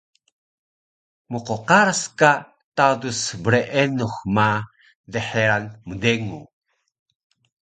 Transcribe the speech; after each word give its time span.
Mqqaras 1.31 2.03
ka 2.19 2.31
tadus 2.75 3.21
brenux 3.43 4.15
ma 4.35 4.47
dxeral 5.11 5.65
mdengu 5.89 6.41